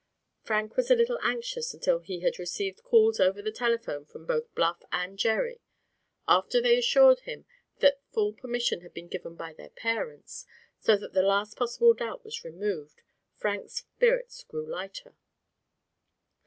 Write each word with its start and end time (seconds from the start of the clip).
Frank 0.41 0.77
was 0.77 0.89
a 0.89 0.95
little 0.95 1.19
anxious 1.21 1.75
until 1.75 1.99
he 1.99 2.21
had 2.21 2.39
received 2.39 2.81
calls 2.81 3.19
over 3.19 3.39
the 3.39 3.51
telephone 3.51 4.03
from 4.03 4.25
both 4.25 4.51
Bluff 4.55 4.81
and 4.91 5.19
Jerry. 5.19 5.61
After 6.27 6.59
they 6.59 6.75
assured 6.75 7.19
him 7.19 7.45
that 7.81 8.01
full 8.11 8.33
permission 8.33 8.81
had 8.81 8.95
been 8.95 9.07
given 9.07 9.35
by 9.35 9.53
their 9.53 9.69
parents, 9.69 10.47
so 10.79 10.97
that 10.97 11.13
the 11.13 11.21
last 11.21 11.55
possible 11.55 11.93
doubt 11.93 12.23
was 12.25 12.43
removed, 12.43 13.03
Frank's 13.37 13.75
spirits 13.75 14.41
grew 14.43 14.67
lighter. 14.67 15.13